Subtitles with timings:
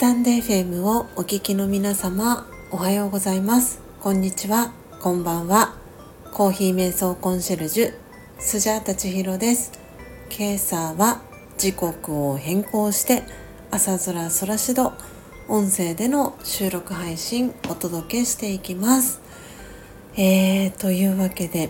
[0.00, 3.82] タンデ FM をお聞きの皆様おはようございます。
[4.00, 4.72] こんにちは。
[4.98, 5.74] こんばんは。
[6.32, 7.94] コーヒー瞑想コンシェルジュ
[8.38, 9.72] スジャータチヒロです。
[10.30, 11.20] 今朝は
[11.58, 13.24] 時刻を変更して
[13.70, 14.94] 朝空空しど
[15.48, 19.20] 音声での収録配信お届けしていきます。
[20.16, 21.68] えー、というわけで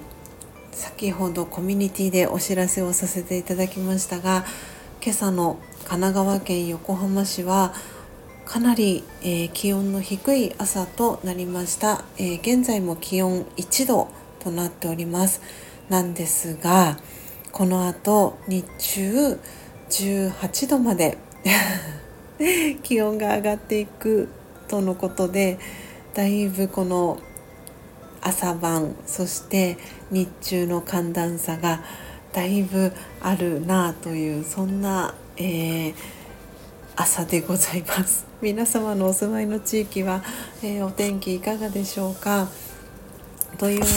[0.71, 4.45] 先ほどコミュニティでお知らせをさせていただきましたが
[5.03, 7.75] 今朝の神奈川県横浜市は
[8.51, 14.09] かなり、えー、気温の低い朝となりました、えー、現在も気温1度
[14.41, 15.41] となっております。
[15.89, 16.99] なんですが
[17.53, 19.39] この後日中
[19.89, 21.17] 18度まで
[22.83, 24.29] 気温が上がっていく
[24.67, 25.61] とのことで
[26.15, 27.21] だいぶこの
[28.21, 29.79] 朝晩そして
[30.11, 31.85] 日中の寒暖差が
[32.33, 32.91] だいぶ
[33.21, 35.95] あるなあというそんな、えー、
[37.01, 38.27] 朝でございます。
[38.43, 40.23] 皆様のお住まいの地域は、
[40.63, 42.47] えー、お天気いかがでしょうか？
[43.57, 43.91] というわけ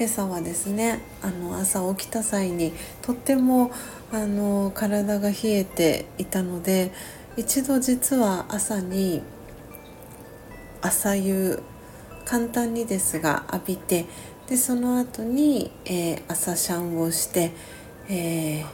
[0.00, 2.72] で今朝はですねあの朝起きた際に
[3.02, 3.70] とっても
[4.10, 6.90] あの体が冷えていたので
[7.36, 9.22] 一度実は朝に
[10.80, 11.62] 朝夕
[12.24, 14.06] 簡単にですが浴びて
[14.48, 17.52] でその後に、えー、朝シャンをして、
[18.08, 18.66] えー、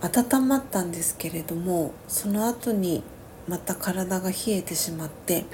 [0.00, 3.02] 温まったんですけれどもその後に
[3.48, 5.44] また体が冷えてしまって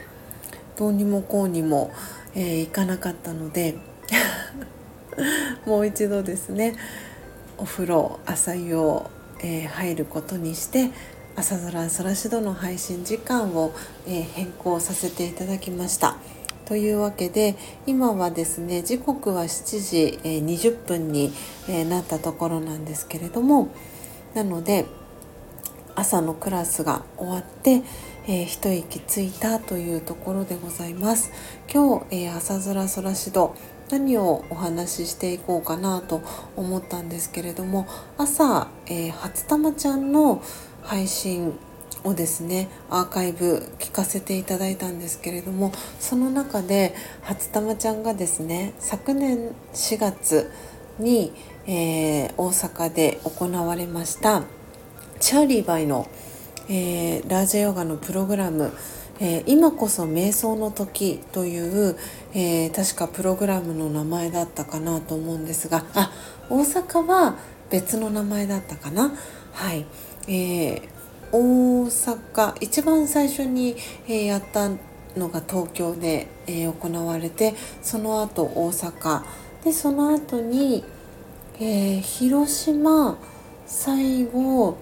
[0.77, 1.93] どうにもこうにも、
[2.35, 3.77] えー、いかなかったので
[5.67, 6.75] もう一度ですね
[7.59, 10.91] お風呂朝湯を、えー、入ることにして
[11.37, 13.73] 朝空空しどの配信時間を、
[14.07, 16.17] えー、変更させていただきました。
[16.65, 21.33] というわけで今はですね時刻は7時20分に
[21.89, 23.69] なったところなんですけれども
[24.35, 24.87] なので
[25.95, 27.83] 朝のクラスが終わって、
[28.27, 31.31] えー、一息ついたというところでございます。
[31.73, 33.55] 今日、えー、朝空空しど
[33.91, 36.23] 何をお話ししていこうかなと
[36.57, 37.87] 思ったんですけれども
[38.17, 40.43] 朝、えー、初玉ちゃんの
[40.83, 41.59] 配信
[42.03, 50.51] をですねアーカイブ聞かせていただいたんですけれどもその中で初玉ちゃんがですね昨年4月
[50.99, 51.33] に、
[51.67, 54.43] えー、大阪で行われました
[55.21, 56.09] チャーリーバイの、
[56.69, 58.73] えー、ラージャヨガのプログラム
[59.21, 61.97] えー、今こそ瞑想の時という、
[62.35, 66.11] えー、確かプログラムの名前だったかなと思うんですがあ
[66.49, 67.37] 大阪は
[67.71, 69.13] 別の名前だったかな？
[69.53, 69.87] はい、
[70.27, 70.89] えー、
[71.31, 73.77] 大阪一番最初に、
[74.09, 74.69] えやった
[75.17, 79.23] のが東京で、え行われてその後大阪。
[79.65, 80.85] でその後に、
[81.59, 83.19] えー、広島
[83.67, 84.79] 最後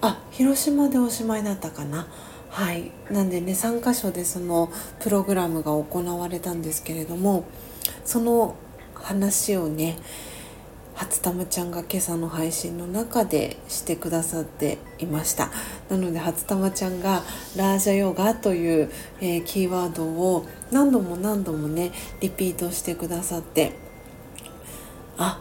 [0.00, 2.06] あ広島でおしまいだったかな。
[2.48, 2.90] はい。
[3.10, 7.44] なんでね3か所でそのプログラムが行われたんですけれども
[8.04, 8.56] その
[8.94, 9.98] 話をね
[10.94, 15.50] 初玉ちゃんが今朝の配信の中でしてくださっていました。
[15.88, 17.22] なので初玉ちゃんが
[17.56, 18.90] ラージャヨガという、
[19.20, 23.89] えー、キーワードを何度も何度もねリピートしてくださって
[25.20, 25.38] あ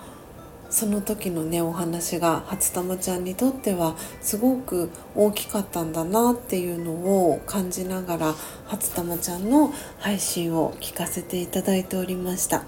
[0.69, 8.35] その時のねお話が初玉ちゃんにとってはすごく大きかったんだなっていうのを感じながら
[8.65, 12.65] 初玉ちゃんの配信を聞かせていただいておりました。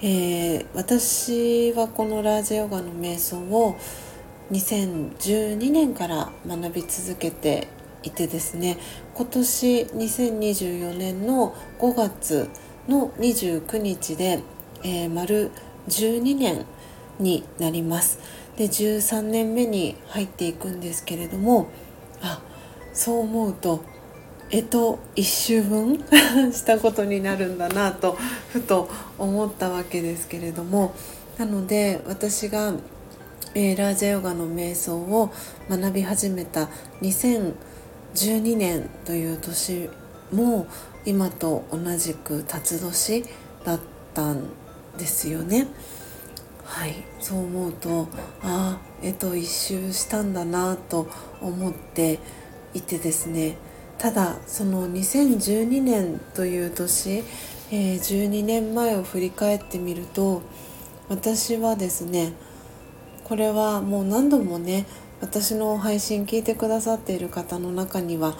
[0.00, 3.76] えー、私はこのラージヨガの瞑想を
[4.52, 7.68] 2012年から学び続けて
[8.04, 8.78] いてですね
[9.14, 12.48] 今年2024年の5月
[12.88, 14.40] の29日で、
[14.84, 15.50] えー、丸
[15.88, 16.64] 12年
[17.18, 18.18] になります。
[18.58, 21.68] で13年目に入っていくんですけれども
[22.20, 22.42] あ
[22.92, 23.84] そう思うと
[24.50, 26.04] えと1周分
[26.52, 28.18] したことになるんだなと
[28.52, 30.92] ふと思ったわけですけれども
[31.38, 32.72] なので私が、
[33.54, 35.30] えー、ラージャヨガの瞑想を
[35.70, 36.68] 学び始めた
[37.02, 39.88] 2012年という年
[40.32, 40.66] も
[41.06, 43.24] 今と同じく辰年
[43.64, 43.80] だっ
[44.14, 45.66] たんですですよね。
[46.68, 48.08] はいそう思うと
[48.42, 51.08] ああえっと一周したんだなと
[51.40, 52.18] 思って
[52.74, 53.56] いてですね
[53.96, 57.24] ただその2012年という年、
[57.70, 60.42] えー、12年前を振り返ってみると
[61.08, 62.34] 私はですね
[63.24, 64.86] これはもう何度もね
[65.20, 68.36] 私の配信聞いてくださっている方の中には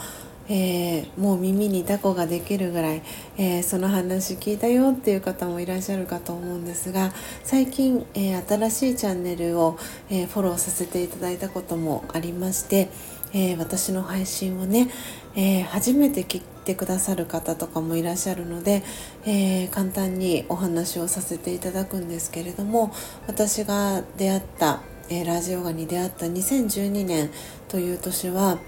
[0.49, 3.03] えー、もう耳にタコができるぐらい、
[3.37, 7.13] えー、その話聞いたよっていう方もいらっしゃるかと思うんですが
[7.45, 9.79] 最近、えー、新しいチャンネルを、
[10.11, 12.89] えフォローさせていただいたこともありまして、
[13.35, 14.91] え、私の配信をね、
[15.37, 18.83] え、初めて聞いてくださる方とかもいらっしゃるので、
[19.27, 22.93] えー、簡単にお話をさせていただくんですけれども
[23.27, 24.81] 私が出会った、
[25.11, 27.31] えラジオガに出会った2012年
[27.69, 28.59] という年は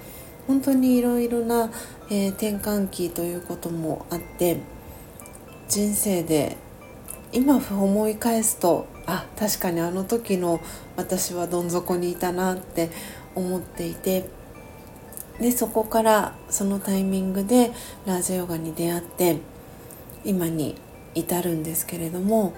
[0.51, 1.71] 本当にいろいろな、
[2.11, 4.59] え転換期ということもあって
[5.69, 6.57] 人生で
[7.33, 10.61] 今思い返すとあ確かにあの時の
[10.97, 12.91] 私はどん底にいたなって
[13.37, 14.29] 思っていて
[15.39, 17.71] でそこからそのタイミングで
[18.05, 19.37] ラージヨガに出会って
[20.25, 20.75] 今に
[21.15, 22.55] 至るんですけれども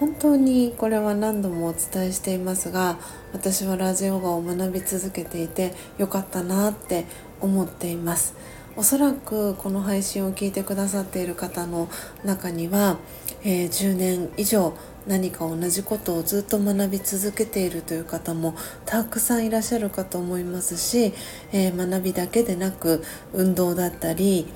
[0.00, 2.98] 本当にこれは何度もお伝えしていますが
[3.32, 7.04] 私はラジヨガを学び続けていてよかったなって
[7.40, 8.34] 思っています。
[8.76, 11.88] おそらくこの配信を聞いてくださっている方の
[12.24, 12.98] 中には、
[13.42, 14.72] えー、10年以上
[15.08, 18.54] 何か同じことをずっと学び続けているという方も
[18.86, 21.12] たくさんいらっしゃるかと思いますし、
[21.50, 23.02] えー、学びだけでなく
[23.32, 24.46] 運動だったり、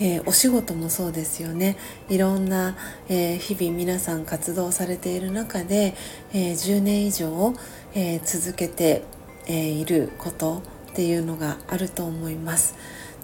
[0.00, 1.76] えー、お仕事もそうですよね
[2.08, 2.76] いろんな、
[3.08, 5.94] えー、日々皆さん活動されている中で、
[6.32, 7.54] え10年以上、
[7.94, 9.02] え続けて、
[9.46, 12.74] えいることっていうのがあると思います。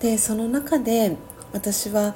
[0.00, 1.16] でその中で
[1.52, 2.14] 私は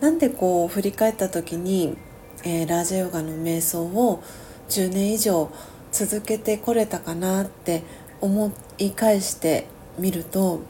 [0.00, 1.96] なんでこう振り返った時に
[2.44, 4.22] えー、ラージャヨガの瞑想を
[4.68, 5.50] 10年以上
[5.92, 7.82] 続けてこれたかなって
[8.20, 9.66] 思い返して
[9.98, 10.60] みると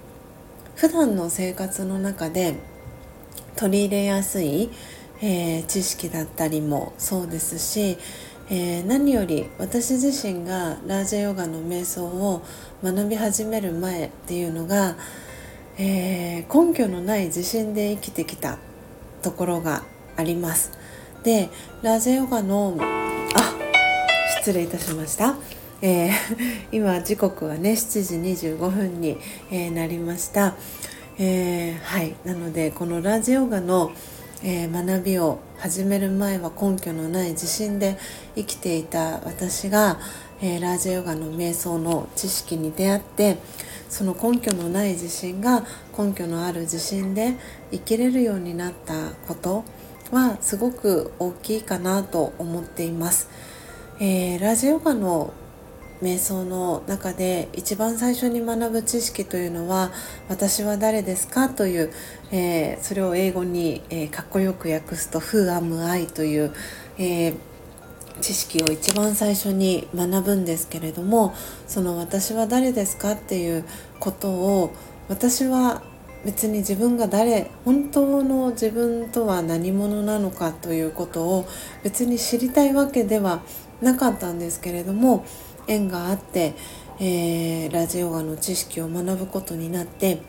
[0.77, 2.57] 普段の生活の中で
[3.57, 4.71] 取り入れやすい、
[5.21, 7.99] えー、知識だったりもそうですし、
[8.51, 12.43] えー、何より私自身がラージャヨガの瞑想を
[12.83, 14.97] 学び始める前っていうのが、
[15.79, 18.59] えー、根拠のない自信で生きてきた
[19.23, 19.85] ところが
[20.17, 20.73] あります。
[21.23, 21.49] で
[21.83, 23.55] ラージェヨガのあ
[24.41, 25.37] 失礼いたしました、
[25.81, 26.13] えー、
[26.73, 29.19] 今時刻はね7時25分に、
[29.51, 30.57] えー、なりました、
[31.19, 33.93] えー、はいなのでこのラージヨガの、
[34.45, 37.97] え学びを始める前は根拠のない自信で
[38.35, 40.01] 生きていた私が、
[40.41, 43.37] えラージヨガの瞑想の知識に出会って
[43.89, 45.65] その根拠のない自信が
[45.97, 47.35] 根拠のある自信で
[47.71, 49.65] 生きれるようになったこと
[50.11, 53.29] はすごく大きいかなと思っています。
[54.01, 55.33] えー、ラジオガの
[56.03, 59.93] 瞑想の中で一番最初に学ぶ知識というのは
[60.29, 61.91] 「私は誰ですか?」という、
[62.33, 66.53] えー、それを英語に、えー、かっこよく訳すと「Who am I?」という、
[66.99, 67.35] えー、
[68.21, 71.35] 知識を一番最初に学ぶんですけれども
[71.69, 73.65] その「私は誰ですか?」っていう
[74.01, 74.71] ことを
[75.09, 75.83] 私は
[76.25, 81.47] 別に自分が誰本当の自分とは何者なのかということを
[81.83, 83.43] 別に知りたいわけでは
[83.81, 85.25] なかったんですけれども
[85.67, 86.55] 縁があって、
[87.01, 90.23] えー、ラジオガの知識を学ぶことになって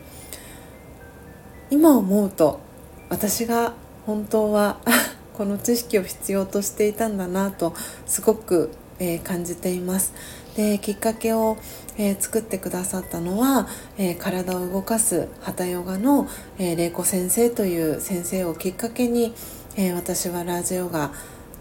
[1.70, 2.60] 今思うと
[3.08, 3.74] 私が
[4.06, 4.78] 本当は
[5.34, 7.74] この知識を必要としていたんだなと
[8.06, 10.12] すごく、えー、感じています。
[10.56, 11.56] できっかけを、
[11.96, 13.66] えー、作ってくださったのは、
[13.98, 16.28] えー、体を動かすハタヨガの、
[16.58, 19.34] えー、玲子先生という先生をきっかけに、
[19.76, 21.12] え私はラージヨガ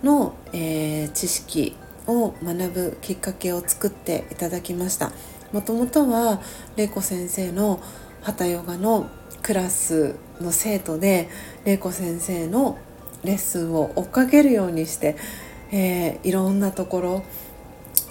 [0.04, 1.76] の、え知識
[2.08, 5.12] を学ぶきっかけを作っていただきました。
[5.52, 6.42] もともとは
[6.76, 7.80] 玲子先生の
[8.22, 9.10] ハタヨガの
[9.42, 11.30] クラスの生徒で
[11.66, 12.78] 玲子先生の
[13.24, 15.16] レッスンを追っかけるようにして、
[15.72, 17.24] えー、いろんなところ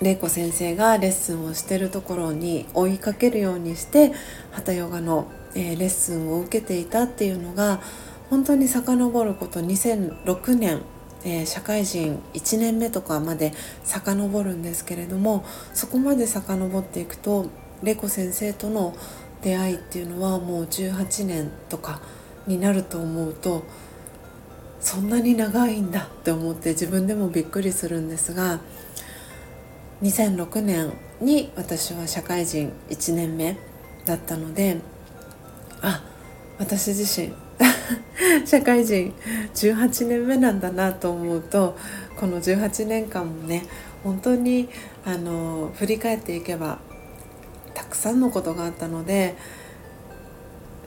[0.01, 4.13] 玲子先生がレッスンをしてるところに追いかけるようにして
[4.51, 7.81] ハタヨガの、えー、レッスンを受けていたっていうのが
[8.31, 10.83] 本当に遡ること2006年、
[11.25, 13.53] えー、社会人1年目とかまで
[13.85, 17.47] 遡るんですけれどもそこまで遡っていくと
[17.83, 18.95] 玲子先生との
[19.43, 22.01] 出会いっていうのはもう18年とか
[22.47, 23.65] になると思うと
[24.81, 28.61] そんなに長いんだって思って自分でもびっくりするんですが
[30.03, 33.57] 2006年に私は社会人1年目
[34.05, 34.79] だったので
[35.81, 36.03] あ
[36.59, 37.33] 私自身
[38.45, 39.13] 社会人
[39.55, 41.77] 18年目なんだなと思うと
[42.17, 43.65] この18年間もね
[44.05, 44.69] 本当に
[45.05, 46.79] あの振り返っていけば
[47.75, 49.35] たくさんのことがあったので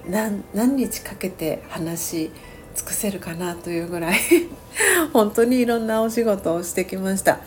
[0.07, 2.31] 何日かけて話し
[2.75, 4.19] 尽くせるかなというぐらい
[5.13, 7.39] 本当にいろんなお仕事をしてきました。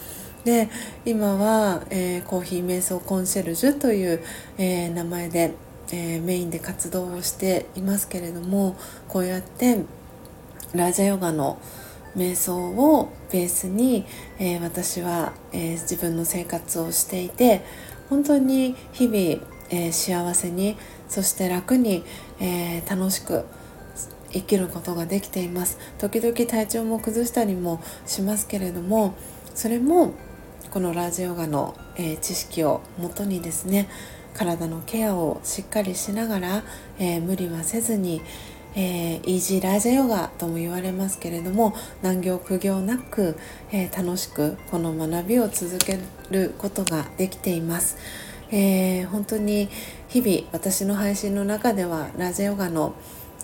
[0.44, 0.68] で
[1.04, 4.22] 今は、えー、コーヒー瞑想コンシェルジュという、
[4.56, 5.52] えー、名前で、
[5.92, 8.76] えー、メインで活動をしていますけれども
[9.08, 9.84] こうやって
[10.74, 11.58] ラージャヨガの
[12.16, 14.04] 瞑想をベースに、
[14.38, 17.62] え私は、え自分の生活をしていて
[18.08, 20.76] 本当に日々、えー、幸せに
[21.08, 22.04] そして楽に、
[22.40, 23.44] え、楽しく
[24.32, 25.78] 生きることができています。
[25.98, 29.14] 時々体調も崩したりもしますけれども
[29.54, 30.12] それも
[30.70, 33.88] このラージヨガの、え、知識をもとにですね
[34.38, 36.64] 体のケアをしっかりしながら、
[37.00, 38.22] えー、無理はせずに、
[38.76, 43.36] えー、イージーラージャヨガとも言われますけれども難行苦行なく、
[43.72, 45.98] え楽しくこの学びを続け
[46.30, 47.98] ることができています。
[48.52, 49.68] え本当に
[50.08, 52.94] 日々私の配信の中ではラージャヨガの、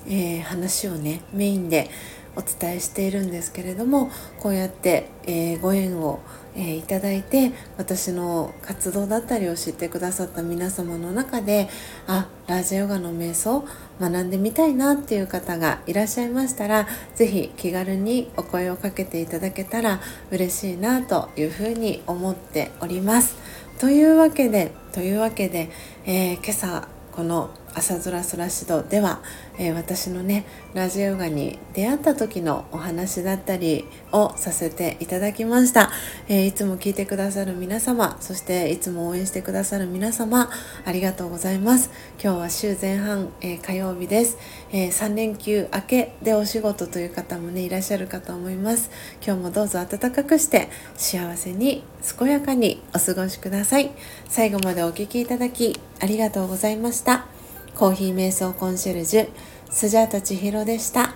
[0.08, 1.90] え話をねメインで
[2.36, 6.20] お伝えしているんですけれどもこうやって、え、ご縁を、
[6.56, 11.68] え、いただいて私の活動だったりを知ってくださった皆様の中で
[12.06, 13.64] あラージヨガの瞑想
[14.00, 23.37] 学んでみたいなっていう方がいらっしゃいましたら是非気軽にお声をかけていただけたら嬉しいなというふうに思っております。
[23.80, 25.68] というわけでというわけで、
[26.06, 29.21] えー、今朝この朝空空指導では、
[29.59, 35.90] えー、私のねラジオヨガに出会った時のお話だったりをさせていただきました、
[36.28, 40.50] えー、いつも聞いてくださる皆様そしていつも応援してくださる皆様
[40.85, 41.90] ありがとうございます。
[42.23, 44.38] 今日は週前半、えー、火曜日です、
[44.73, 48.90] え3連休明けでお仕事という方もねいらっしゃるかと思います。
[49.25, 51.83] 今日もどうぞ暖かくして幸せに
[52.19, 53.90] 健やかにお過ごしください。
[54.28, 57.34] 最後までお聴きいただきありがとうございました。
[57.75, 59.28] コーヒー瞑想コンシェルジュ
[59.69, 61.14] スジャータ千尋でした。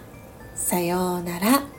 [0.56, 1.77] さようなら。